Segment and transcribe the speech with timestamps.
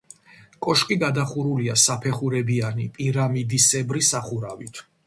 [0.67, 4.87] კოშკი გადახურულია საფეხურებიანი პირამიდისებრი სახურავით.